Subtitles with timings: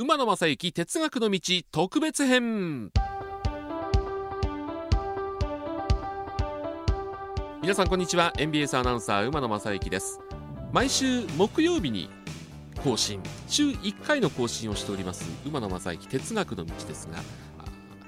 [0.00, 1.40] 馬野正幸哲学の道
[1.72, 2.92] 特別編。
[7.60, 8.32] 皆さんこんにちは。
[8.38, 10.20] NBS アナウンサー馬野正幸です。
[10.72, 12.08] 毎週木曜日に
[12.84, 13.20] 更新。
[13.48, 17.18] 週1回の更新をしております馬野正幸哲学の道ですが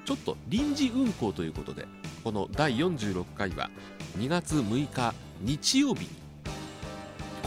[0.05, 1.87] ちょっと臨時運行ということで
[2.23, 3.69] この第46回は
[4.17, 6.09] 2月6日日曜日に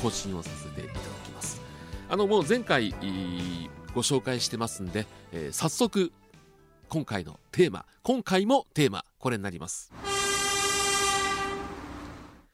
[0.02, 1.62] 更新をさせていただきます。
[2.10, 2.94] あのもう前回
[3.94, 6.12] ご紹介してますんで、えー、早速
[6.88, 9.92] 今回のテーマ今回もテーマこれになります。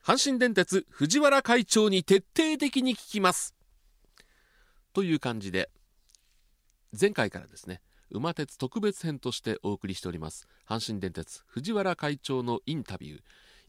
[0.05, 3.55] 阪神電鉄藤原会長に徹底的に聞きます。
[4.93, 5.71] という感じで
[6.99, 7.81] 前回からですね
[8.11, 13.21] 馬鉄特別編としてお送りしております阪神電鉄藤原会長のインタビュー。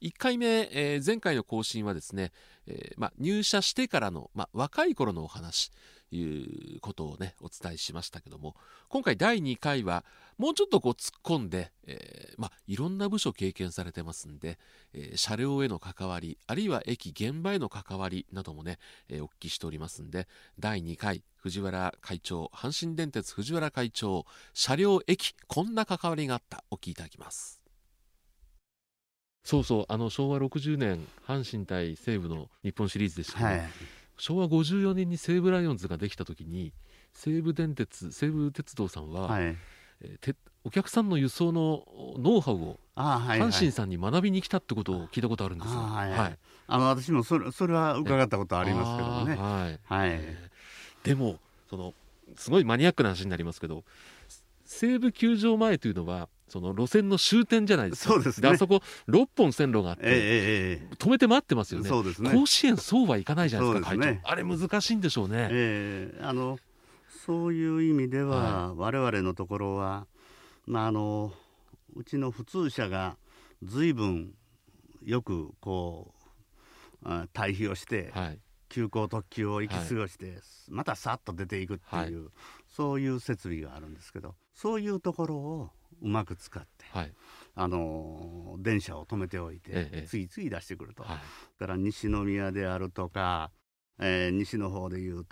[0.02, 2.32] 1回目、えー、前回の更新はですね、
[2.68, 5.72] えー、ま、入社してからの、ま、若い頃のお話
[6.10, 8.56] ということをねお伝えしましたけども
[8.90, 10.04] 今回第2回は
[10.38, 14.58] もうちょっとこう突っ込んで、えー、ま、いろんな部署経験されてますんで、
[14.94, 20.28] え車両への関わりあるいは駅現場への関わりなどもね、えお聞きしておりますんで
[20.60, 26.64] 第2回藤原会長阪神電鉄藤原会長車両駅こんな関わりがあった。
[26.72, 27.61] お聞きいただきます。
[29.44, 33.62] そうそうあの昭和60年阪神対西武の日本シリーズでしたけど、はい、
[34.18, 36.74] 昭和54年に西武ライオンズができた時に
[37.14, 39.58] 西武電鉄西武鉄道さんは、はい、
[40.02, 41.84] えー、お客さんの輸送の
[42.18, 45.80] ノウハウを阪神さんに学びに来たってことを聞いたことあるんですよ。
[45.80, 49.36] はい、はい、あの私もそれそれは伺ったことありますけどね。
[49.42, 51.94] はい、はい、えー、でもその
[52.38, 53.84] すごいマニアックな話になりますけど
[54.66, 58.16] 西武球場前というのはその路線の終点じゃないですか。
[58.16, 58.50] そうですね。
[58.50, 61.88] あそこ6本線路があって、えー、止めて待ってますよね。
[61.88, 62.30] そうですね。
[62.30, 65.48] 甲子園そうはいかないじゃないですか、すね、あれ難しいんでしょうね。
[65.50, 66.60] えー、あの
[67.26, 70.08] そういう意味では、はい、我々のところは、
[70.66, 71.32] まああの
[71.96, 73.16] うちの普通車が
[73.64, 74.34] 随分
[75.06, 76.14] よくこ
[77.06, 82.30] う対比をして、はい、急行特急を行き過ごして、はい、またさっと出ていくっていう、
[82.68, 85.70] そういう設備があるんですけどそういうところを
[86.02, 87.14] うまく使って、はい、
[87.56, 93.52] あの電車を止めておいて、ええ、ついつい出してくると、はい、から西宮であるとか、
[94.00, 95.30] えー、西の方でいうと